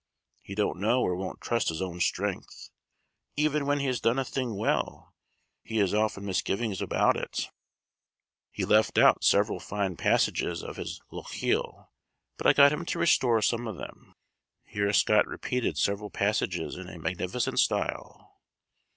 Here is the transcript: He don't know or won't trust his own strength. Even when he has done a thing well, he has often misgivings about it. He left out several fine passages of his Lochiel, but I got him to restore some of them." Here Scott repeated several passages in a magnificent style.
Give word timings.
He 0.41 0.55
don't 0.55 0.79
know 0.79 1.01
or 1.03 1.15
won't 1.15 1.41
trust 1.41 1.69
his 1.69 1.79
own 1.79 1.99
strength. 1.99 2.71
Even 3.35 3.67
when 3.67 3.77
he 3.77 3.85
has 3.85 4.01
done 4.01 4.17
a 4.17 4.25
thing 4.25 4.57
well, 4.57 5.13
he 5.61 5.77
has 5.77 5.93
often 5.93 6.25
misgivings 6.25 6.81
about 6.81 7.15
it. 7.15 7.51
He 8.51 8.65
left 8.65 8.97
out 8.97 9.23
several 9.23 9.59
fine 9.59 9.97
passages 9.97 10.63
of 10.63 10.77
his 10.77 10.99
Lochiel, 11.11 11.91
but 12.35 12.47
I 12.47 12.53
got 12.53 12.71
him 12.73 12.83
to 12.85 12.97
restore 12.97 13.43
some 13.43 13.67
of 13.67 13.77
them." 13.77 14.15
Here 14.65 14.91
Scott 14.91 15.27
repeated 15.27 15.77
several 15.77 16.09
passages 16.09 16.77
in 16.77 16.89
a 16.89 16.97
magnificent 16.97 17.59
style. 17.59 18.41